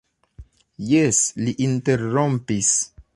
Jes, 0.91 1.19
li 1.43 1.55
interrompis. 1.69 2.73